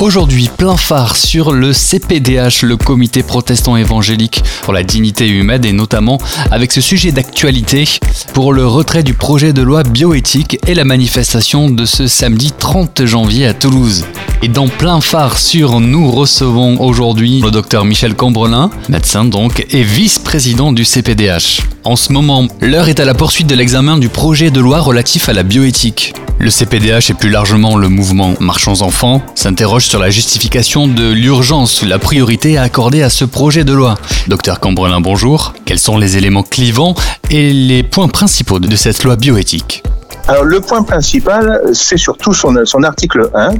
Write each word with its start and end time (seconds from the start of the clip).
Aujourd'hui, 0.00 0.50
plein 0.54 0.76
phare 0.76 1.16
sur 1.16 1.52
le 1.52 1.72
CPDH, 1.72 2.62
le 2.62 2.76
comité 2.76 3.22
protestant 3.22 3.76
évangélique 3.76 4.42
pour 4.62 4.72
la 4.72 4.82
dignité 4.82 5.28
humaine, 5.28 5.64
et 5.64 5.72
notamment 5.72 6.18
avec 6.50 6.72
ce 6.72 6.80
sujet 6.80 7.12
d'actualité 7.12 7.84
pour 8.32 8.52
le 8.52 8.66
retrait 8.66 9.04
du 9.04 9.14
projet 9.14 9.52
de 9.52 9.62
loi 9.62 9.84
bioéthique 9.84 10.58
et 10.66 10.74
la 10.74 10.84
manifestation 10.84 11.70
de 11.70 11.84
ce 11.84 12.08
samedi 12.08 12.52
30 12.52 13.06
janvier 13.06 13.46
à 13.46 13.54
Toulouse. 13.54 14.04
Et 14.42 14.48
dans 14.48 14.68
plein 14.68 15.00
phare 15.00 15.38
sur, 15.38 15.80
nous 15.80 16.10
recevons 16.10 16.80
aujourd'hui 16.80 17.40
le 17.40 17.50
docteur 17.50 17.84
Michel 17.84 18.14
Cambrelin, 18.14 18.70
médecin 18.88 19.24
donc, 19.24 19.64
et 19.70 19.82
vice-président 19.84 20.72
du 20.72 20.84
CPDH. 20.84 21.62
En 21.84 21.96
ce 21.96 22.12
moment, 22.12 22.48
l'heure 22.60 22.88
est 22.88 23.00
à 23.00 23.04
la 23.04 23.14
poursuite 23.14 23.46
de 23.46 23.54
l'examen 23.54 23.96
du 23.96 24.08
projet 24.08 24.50
de 24.50 24.60
loi 24.60 24.80
relatif 24.80 25.28
à 25.28 25.32
la 25.32 25.44
bioéthique. 25.44 26.14
Le 26.38 26.50
CPDH 26.50 27.10
et 27.10 27.14
plus 27.14 27.30
largement 27.30 27.76
le 27.76 27.88
mouvement 27.88 28.34
Marchands 28.40 28.82
Enfants 28.82 29.22
s'interrogent 29.34 29.86
sur 29.86 30.00
la 30.00 30.10
justification 30.10 30.88
de 30.88 31.12
l'urgence, 31.12 31.84
la 31.84 31.98
priorité 31.98 32.58
à 32.58 32.62
accorder 32.62 33.02
à 33.02 33.08
ce 33.08 33.24
projet 33.24 33.64
de 33.64 33.72
loi. 33.72 33.96
Docteur 34.26 34.58
Cambrelin, 34.58 35.00
bonjour. 35.00 35.54
Quels 35.64 35.78
sont 35.78 35.96
les 35.96 36.16
éléments 36.16 36.42
clivants 36.42 36.94
et 37.30 37.52
les 37.52 37.82
points 37.82 38.08
principaux 38.08 38.58
de 38.58 38.76
cette 38.76 39.04
loi 39.04 39.16
bioéthique 39.16 39.82
alors 40.26 40.44
le 40.44 40.58
point 40.62 40.82
principal, 40.82 41.60
c'est 41.74 41.98
surtout 41.98 42.32
son, 42.32 42.56
article 42.82 43.28
1, 43.34 43.50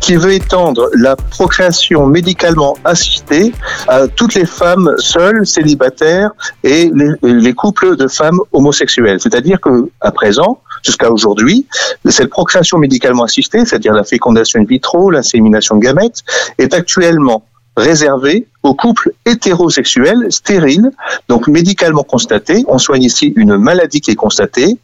qui 0.00 0.16
veut 0.16 0.32
étendre 0.32 0.88
la 0.94 1.14
procréation 1.14 2.04
médicalement 2.06 2.76
assistée 2.84 3.52
à 3.86 4.08
toutes 4.08 4.34
les 4.34 4.44
femmes 4.44 4.92
seules, 4.98 5.46
célibataires 5.46 6.32
et 6.64 6.90
les, 6.92 7.12
les 7.22 7.54
couples 7.54 7.96
de 7.96 8.08
femmes 8.08 8.40
homosexuelles. 8.50 9.20
C'est-à-dire 9.20 9.60
que 9.60 9.88
à 10.00 10.10
présent, 10.10 10.58
jusqu'à 10.82 11.10
aujourd'hui, 11.10 11.66
cette 12.08 12.30
procréation 12.30 12.78
médicalement 12.78 13.24
assistée, 13.24 13.64
c'est-à-dire 13.64 13.92
la 13.92 14.04
fécondation 14.04 14.60
in 14.60 14.64
vitro, 14.64 15.10
l'insémination 15.10 15.76
de 15.76 15.80
gamètes, 15.80 16.22
est 16.58 16.74
actuellement 16.74 17.44
réservée 17.76 18.46
aux 18.62 18.74
couples 18.74 19.12
hétérosexuels 19.26 20.26
stériles, 20.30 20.90
donc 21.28 21.48
médicalement 21.48 22.02
constatés. 22.02 22.64
On 22.68 22.78
soigne 22.78 23.02
ici 23.02 23.32
une 23.36 23.56
maladie 23.56 24.00
qui 24.00 24.10
est 24.10 24.16
constatée, 24.16 24.78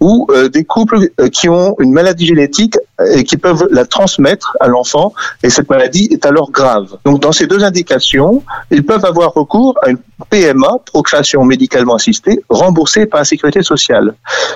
ou 0.00 0.26
euh, 0.30 0.48
des 0.48 0.64
couples 0.64 1.10
euh, 1.20 1.28
qui 1.28 1.48
ont 1.48 1.76
une 1.78 1.92
maladie 1.92 2.26
génétique 2.26 2.76
et 3.14 3.22
qui 3.24 3.36
peuvent 3.36 3.68
la 3.70 3.84
transmettre 3.84 4.56
à 4.60 4.66
l'enfant, 4.66 5.12
et 5.42 5.50
cette 5.50 5.70
maladie 5.70 6.08
est 6.10 6.26
alors 6.26 6.50
grave. 6.50 6.96
Donc 7.04 7.20
dans 7.20 7.32
ces 7.32 7.46
deux 7.46 7.62
indications, 7.62 8.42
ils 8.70 8.84
peuvent 8.84 9.04
avoir 9.04 9.34
recours 9.34 9.76
à 9.82 9.90
une 9.90 9.98
PMA, 10.30 10.78
procréation 10.84 11.44
médicalement 11.44 11.94
assistée, 11.94 12.40
remboursée 12.48 13.06
par 13.06 13.20
la 13.20 13.24
sécurité 13.24 13.62
sociale. 13.62 14.14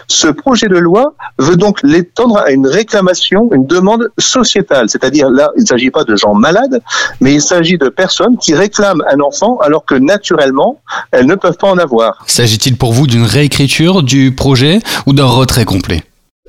Ce 0.09 0.27
projet 0.27 0.69
de 0.69 0.77
loi 0.77 1.15
veut 1.39 1.57
donc 1.57 1.79
l'étendre 1.83 2.39
à 2.39 2.51
une 2.51 2.67
réclamation, 2.67 3.49
une 3.53 3.67
demande 3.67 4.11
sociétale, 4.19 4.89
c'est-à-dire 4.89 5.31
là, 5.31 5.51
il 5.57 5.63
ne 5.63 5.67
s'agit 5.67 5.91
pas 5.91 6.05
de 6.05 6.17
gens 6.17 6.35
malades, 6.35 6.83
mais 7.21 7.35
il 7.35 7.41
s'agit 7.41 7.79
de 7.79 7.89
personnes 7.89 8.37
qui 8.39 8.55
réclament 8.63 9.03
un 9.11 9.21
enfant 9.21 9.59
alors 9.59 9.85
que 9.85 9.95
naturellement, 9.95 10.81
elles 11.11 11.27
ne 11.27 11.35
peuvent 11.35 11.57
pas 11.57 11.69
en 11.69 11.79
avoir. 11.79 12.23
S'agit-il 12.27 12.77
pour 12.77 12.93
vous 12.93 13.07
d'une 13.07 13.25
réécriture 13.25 14.03
du 14.03 14.33
projet 14.33 14.81
ou 15.07 15.13
d'un 15.13 15.27
retrait 15.27 15.65
complet? 15.65 16.03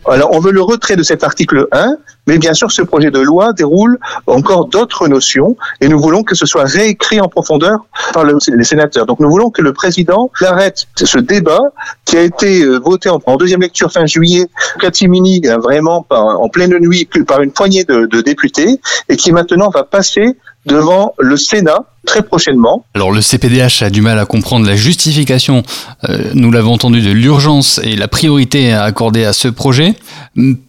Alors, 0.05 0.31
on 0.33 0.39
veut 0.39 0.51
le 0.51 0.61
retrait 0.61 0.97
de 0.97 1.03
cet 1.03 1.23
article 1.23 1.67
1, 1.71 1.95
mais 2.27 2.37
bien 2.37 2.53
sûr, 2.53 2.69
ce 2.71 2.81
projet 2.81 3.09
de 3.09 3.19
loi 3.19 3.53
déroule 3.53 3.97
encore 4.27 4.65
d'autres 4.67 5.07
notions 5.07 5.55
et 5.79 5.87
nous 5.87 5.99
voulons 5.99 6.23
que 6.23 6.35
ce 6.35 6.45
soit 6.45 6.65
réécrit 6.65 7.21
en 7.21 7.29
profondeur 7.29 7.85
par 8.13 8.25
les 8.25 8.63
sénateurs. 8.63 9.05
Donc, 9.05 9.19
nous 9.21 9.29
voulons 9.29 9.49
que 9.49 9.61
le 9.61 9.71
président 9.71 10.29
arrête 10.41 10.87
ce 11.01 11.19
débat 11.19 11.61
qui 12.05 12.17
a 12.17 12.21
été 12.21 12.63
euh, 12.63 12.79
voté 12.79 13.09
en, 13.09 13.37
deuxième 13.37 13.61
lecture 13.61 13.91
fin 13.91 14.05
juillet, 14.05 14.47
catimini 14.79 15.41
vraiment 15.61 16.05
en 16.09 16.49
pleine 16.49 16.77
nuit 16.79 17.07
par 17.25 17.41
une 17.41 17.51
poignée 17.51 17.85
de, 17.85 18.05
de 18.05 18.21
députés 18.21 18.81
et 19.07 19.15
qui 19.15 19.31
maintenant 19.31 19.69
va 19.69 19.83
passer 19.83 20.35
devant 20.65 21.13
le 21.19 21.37
Sénat 21.37 21.85
très 22.05 22.21
prochainement. 22.21 22.85
Alors 22.93 23.11
le 23.11 23.21
CPDH 23.21 23.83
a 23.83 23.89
du 23.89 24.01
mal 24.01 24.19
à 24.19 24.25
comprendre 24.25 24.65
la 24.65 24.75
justification, 24.75 25.63
euh, 26.09 26.31
nous 26.33 26.51
l'avons 26.51 26.73
entendu, 26.73 27.01
de 27.01 27.11
l'urgence 27.11 27.79
et 27.83 27.95
la 27.95 28.07
priorité 28.07 28.73
à 28.73 28.83
accorder 28.83 29.25
à 29.25 29.33
ce 29.33 29.47
projet. 29.47 29.95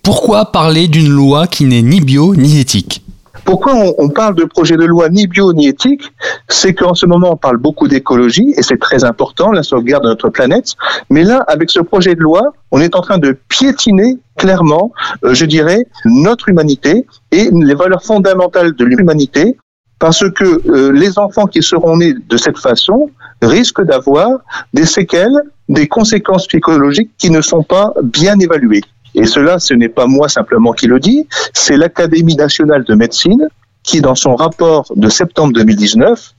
Pourquoi 0.03 0.53
parler 0.53 0.89
d'une 0.89 1.09
loi 1.09 1.47
qui 1.47 1.65
n'est 1.65 1.83
ni 1.83 2.01
bio 2.01 2.35
ni 2.35 2.61
éthique? 2.61 3.03
Pourquoi 3.45 3.75
on, 3.99 4.09
parle 4.09 4.35
de 4.37 4.45
projet 4.45 4.77
de 4.77 4.85
loi 4.85 5.11
ni 5.11 5.27
bio 5.27 5.53
ni 5.53 5.69
éthique? 5.69 6.13
C'est 6.49 6.73
qu'en 6.73 6.95
ce 6.95 7.05
moment, 7.05 7.33
on 7.33 7.37
parle 7.37 7.59
beaucoup 7.59 7.89
d'écologie 7.89 8.55
et 8.57 8.63
c'est 8.63 8.79
très 8.79 9.05
important, 9.05 9.53
la 9.53 9.63
sauvegarde 9.63 10.05
de 10.05 10.09
notre 10.09 10.31
planète. 10.31 10.73
Mais 11.11 11.25
là, 11.25 11.45
avec 11.47 11.71
ce 11.71 11.81
projet 11.81 12.15
de 12.15 12.21
loi, 12.21 12.41
on 12.71 12.81
est 12.81 12.97
en 12.97 13.03
train 13.03 13.19
de 13.19 13.39
piétiner 13.49 14.17
clairement, 14.39 14.93
euh, 15.25 15.35
je 15.35 15.45
dirais, 15.45 15.85
notre 16.07 16.49
humanité 16.49 17.07
et 17.33 17.51
les 17.53 17.75
valeurs 17.75 18.03
fondamentales 18.03 18.75
de 18.75 18.85
l'humanité 18.85 19.59
parce 19.99 20.29
que 20.31 20.45
euh, 20.69 20.93
les 20.93 21.19
enfants 21.19 21.47
qui 21.47 21.63
seront 21.63 21.97
nés 21.97 22.15
de 22.15 22.37
cette 22.37 22.59
façon 22.59 23.11
risquent 23.43 23.85
d'avoir 23.85 24.31
des 24.73 24.87
séquelles, 24.87 25.41
des 25.69 25.89
conséquences 25.89 26.47
psychologiques 26.47 27.11
qui 27.19 27.31
ne 27.31 27.41
sont 27.41 27.63
pas 27.63 27.93
bien 28.03 28.39
évaluées. 28.39 28.83
Et 29.15 29.27
cela, 29.27 29.59
ce 29.59 29.75
n'est 29.75 29.89
pas 29.89 30.07
moi 30.07 30.29
simplement 30.29 30.73
qui 30.73 30.87
le 30.87 30.99
dis, 30.99 31.29
c'est 31.53 31.77
l'Académie 31.77 32.35
nationale 32.35 32.85
de 32.85 32.95
médecine 32.95 33.49
qui, 33.85 34.01
dans 34.01 34.15
son 34.15 34.35
rapport 34.35 34.87
de 34.97 35.09
septembre 35.09 35.53
2019, 35.53 36.35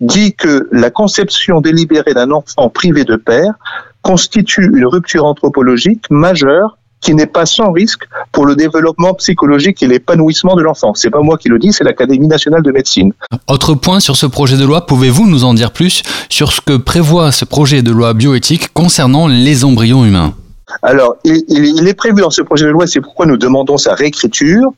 dit 0.00 0.34
que 0.34 0.68
la 0.70 0.90
conception 0.90 1.60
délibérée 1.60 2.14
d'un 2.14 2.30
enfant 2.30 2.68
privé 2.68 3.04
de 3.04 3.16
père 3.16 3.54
constitue 4.02 4.70
une 4.74 4.86
rupture 4.86 5.24
anthropologique 5.24 6.04
majeure 6.10 6.78
qui 7.00 7.14
n'est 7.14 7.26
pas 7.26 7.46
sans 7.46 7.72
risque 7.72 8.02
pour 8.32 8.46
le 8.46 8.56
développement 8.56 9.14
psychologique 9.14 9.82
et 9.82 9.86
l'épanouissement 9.86 10.54
de 10.54 10.62
l'enfant. 10.62 10.92
C'est 10.94 11.10
pas 11.10 11.20
moi 11.20 11.38
qui 11.38 11.48
le 11.48 11.58
dis, 11.58 11.72
c'est 11.72 11.84
l'Académie 11.84 12.28
nationale 12.28 12.62
de 12.62 12.72
médecine. 12.72 13.12
Autre 13.48 13.74
point 13.74 14.00
sur 14.00 14.16
ce 14.16 14.26
projet 14.26 14.56
de 14.56 14.64
loi, 14.64 14.86
pouvez-vous 14.86 15.28
nous 15.28 15.44
en 15.44 15.54
dire 15.54 15.72
plus 15.72 16.02
sur 16.28 16.52
ce 16.52 16.60
que 16.60 16.76
prévoit 16.76 17.32
ce 17.32 17.44
projet 17.44 17.82
de 17.82 17.90
loi 17.90 18.14
bioéthique 18.14 18.72
concernant 18.72 19.26
les 19.26 19.64
embryons 19.64 20.04
humains? 20.04 20.34
Alors, 20.82 21.16
il, 21.24 21.86
est 21.88 21.94
prévu 21.94 22.20
dans 22.20 22.30
ce 22.30 22.42
projet 22.42 22.66
de 22.66 22.70
loi, 22.70 22.86
c'est 22.86 23.00
pourquoi 23.00 23.26
nous 23.26 23.36
demandons 23.36 23.76
sa 23.76 23.94
réécriture, 23.94 24.70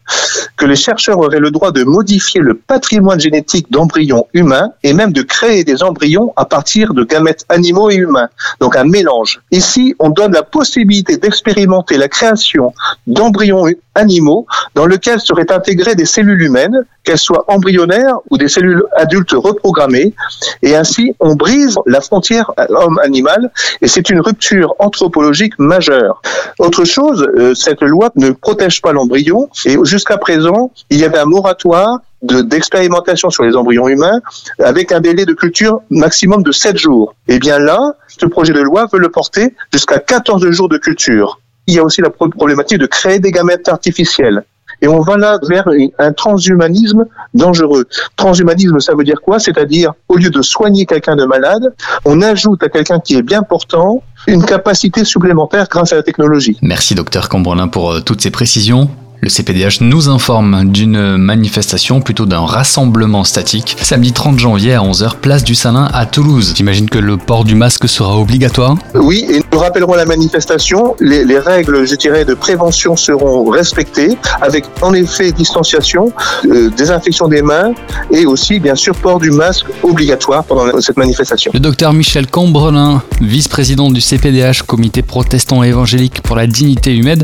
que 0.57 0.67
les 0.67 0.77
chercheurs 0.77 1.19
auraient 1.19 1.41
le 1.41 1.51
droit 1.51 1.73
de 1.73 1.85
modifier 1.85 2.41
le 2.41 2.55
patrimoine 2.55 3.21
génétique 3.21 3.71
d'embryons 3.71 4.27
humains 4.33 4.71
et 4.83 4.93
même 4.93 5.13
de 5.13 5.23
créer 5.23 5.65
des 5.65 5.83
embryons 5.83 6.33
à 6.37 6.45
partir 6.45 6.95
de 6.95 7.05
gamètes 7.05 7.45
animaux 7.49 7.91
et 7.91 7.97
humains, 7.97 8.29
donc 8.61 8.77
un 8.77 8.85
mélange. 8.85 9.41
Ici, 9.51 9.95
on 9.99 10.11
donne 10.11 10.33
la 10.33 10.43
possibilité 10.43 11.17
d'expérimenter 11.17 11.97
la 11.97 12.09
création 12.09 12.73
d'embryons 13.07 13.67
animaux 13.95 14.47
dans 14.75 14.87
lesquels 14.87 15.21
seraient 15.21 15.51
intégrées 15.53 15.95
des 15.95 16.05
cellules 16.05 16.43
humaines, 16.43 16.85
qu'elles 17.05 17.19
soient 17.19 17.45
embryonnaires 17.49 18.17
ou 18.31 18.39
des 18.39 18.49
cellules 18.49 18.85
adultes 18.97 19.33
reprogrammées, 19.33 20.15
et 20.63 20.77
ainsi 20.77 21.15
on 21.21 21.35
brise 21.35 21.77
la 21.87 22.01
frontière 22.01 22.53
homme-animal, 22.69 23.51
et 23.81 23.89
c'est 23.89 24.11
une 24.11 24.21
rupture 24.21 24.75
anthropologique 24.79 25.59
majeure 25.59 26.23
autre 26.59 26.85
chose, 26.85 27.27
euh, 27.37 27.55
cette 27.55 27.83
loi 27.83 28.11
ne 28.17 28.31
protège 28.31 28.81
pas 28.83 28.93
l'embryon 28.93 29.49
et 29.65 29.77
jusqu'à 29.83 30.19
présent, 30.19 30.71
il 30.91 30.99
y 30.99 31.05
avait 31.05 31.19
un 31.19 31.25
moratoire 31.25 31.99
d'expérimentation 32.23 33.31
sur 33.31 33.43
les 33.43 33.57
embryons 33.57 33.89
humains 33.89 34.21
avec 34.61 34.93
un 34.93 35.01
délai 35.01 35.27
de 35.27 35.33
culture 35.33 35.81
maximum 35.91 36.43
de 36.45 36.53
7 36.53 36.79
jours. 36.79 37.15
Et 37.27 37.35
eh 37.35 37.39
bien 37.41 37.59
là, 37.59 37.95
ce 38.07 38.27
projet 38.27 38.53
de 38.53 38.61
loi 38.61 38.87
veut 38.93 39.01
le 39.01 39.11
porter 39.11 39.55
jusqu'à 39.73 39.99
14 39.99 40.49
jours 40.51 40.69
de 40.69 40.79
culture. 40.79 41.41
Il 41.67 41.75
y 41.75 41.79
a 41.79 41.85
aussi 41.85 42.01
la 42.01 42.11
problématique 42.11 42.79
de 42.79 42.87
créer 42.87 43.19
des 43.19 43.31
gamètes 43.31 43.69
artificielles. 43.69 44.45
Et 44.81 44.89
on 44.89 45.01
va 45.01 45.17
là 45.17 45.39
vers 45.49 45.69
un 45.99 46.13
transhumanisme 46.13 47.05
dangereux. 47.35 47.87
Transhumanisme, 48.17 48.81
ça 48.81 48.95
veut 48.97 49.05
dire 49.05 49.21
quoi? 49.23 49.39
C'est-à-dire, 49.39 49.93
au 50.09 50.17
lieu 50.17 50.31
de 50.31 50.43
soigner 50.43 50.87
quelqu'un 50.87 51.15
de 51.15 51.25
malade, 51.25 51.73
on 52.05 52.21
ajoute 52.21 52.63
à 52.65 52.69
quelqu'un 52.69 52.99
qui 52.99 53.15
est 53.15 53.23
bien 53.23 53.43
portant 53.43 54.03
une 54.27 54.45
capacité 54.45 55.05
supplémentaire 55.05 55.69
grâce 55.71 55.93
à 55.93 55.97
la 55.97 56.03
technologie. 56.03 56.59
Merci 56.63 56.97
docteur 56.97 57.29
Cambrelin 57.29 57.69
pour 57.69 57.93
euh, 57.93 58.01
toutes 58.01 58.23
ces 58.23 58.31
précisions. 58.31 58.91
Le 59.25 59.29
CPDH 59.29 59.83
nous 59.83 60.09
informe 60.09 60.65
d'une 60.65 61.17
manifestation, 61.17 62.01
plutôt 62.01 62.27
d'un 62.27 62.41
rassemblement 62.41 63.23
statique, 63.23 63.77
samedi 63.81 64.13
30 64.13 64.41
janvier 64.41 64.75
à 64.75 64.81
11h, 64.81 65.15
place 65.21 65.45
du 65.45 65.55
Salin 65.55 65.89
à 65.95 66.07
Toulouse. 66.07 66.55
J'imagine 66.57 66.91
que 66.91 66.99
le 66.99 67.17
port 67.17 67.45
du 67.45 67.55
masque 67.55 67.89
sera 67.89 68.19
obligatoire? 68.19 68.75
Oui, 68.97 69.25
et 69.31 69.41
nous 69.53 69.59
rappellerons 69.61 69.95
la 69.95 70.07
manifestation. 70.07 70.97
Les, 70.99 71.39
règles, 71.39 71.87
je 71.87 71.95
dirais, 71.95 72.25
de 72.25 72.35
prévention 72.35 72.97
seront 72.97 73.49
respectées, 73.49 74.19
avec 74.41 74.65
en 74.81 74.93
effet 74.93 75.31
distanciation, 75.31 76.13
euh, 76.47 76.69
désinfection 76.77 77.29
des 77.29 77.43
mains 77.43 77.75
et 78.11 78.27
aussi, 78.27 78.59
bien 78.59 78.75
sûr, 78.75 78.93
port 78.97 79.21
du 79.21 79.31
masque 79.31 79.67
obligatoire 79.85 80.43
pendant 80.43 80.81
cette 80.81 80.97
manifestation. 80.97 81.53
Le 81.55 81.61
docteur 81.61 81.93
Michel 81.93 82.27
Cambrelin, 82.27 83.05
vice-président 83.21 83.89
du 83.89 84.01
CPDH, 84.01 84.63
Comité 84.67 85.03
protestant 85.03 85.63
évangélique 85.63 86.23
pour 86.23 86.35
la 86.35 86.49
dignité 86.49 86.93
humaine, 86.93 87.23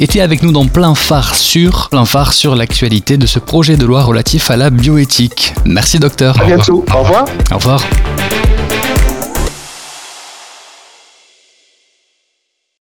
était 0.00 0.20
avec 0.20 0.42
nous 0.42 0.50
dans 0.50 0.66
plein 0.66 0.94
phare 0.94 1.34
sur 1.34 1.90
l'infar 1.92 2.32
sur 2.32 2.56
l'actualité 2.56 3.18
de 3.18 3.26
ce 3.26 3.38
projet 3.38 3.76
de 3.76 3.84
loi 3.84 4.02
relatif 4.02 4.50
à 4.50 4.56
la 4.56 4.70
bioéthique. 4.70 5.52
Merci 5.66 5.98
docteur. 5.98 6.40
À 6.40 6.44
bientôt. 6.46 6.84
Au 6.94 7.00
revoir. 7.00 7.26
Au 7.52 7.56
revoir. 7.56 7.82